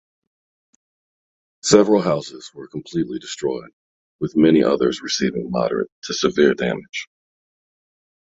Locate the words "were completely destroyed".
2.55-3.69